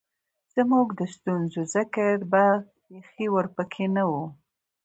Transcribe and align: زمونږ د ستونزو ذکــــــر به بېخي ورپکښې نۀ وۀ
زمونږ 0.53 0.87
د 0.99 1.01
ستونزو 1.15 1.61
ذکــــــر 1.73 2.17
به 2.31 2.45
بېخي 2.87 3.25
ورپکښې 3.35 3.87
نۀ 3.95 4.03
وۀ 4.09 4.23